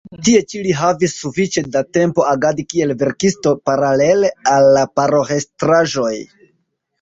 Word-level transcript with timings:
Tie 0.27 0.37
ĉi 0.51 0.59
li 0.67 0.71
havis 0.77 1.11
sufiĉe 1.17 1.63
da 1.75 1.83
tempo 1.97 2.25
agadi 2.29 2.65
kiel 2.73 2.93
verkisto 3.03 3.53
paralele 3.71 4.33
al 4.55 4.71
la 4.79 4.85
paroĥestraĵoj. 5.01 6.13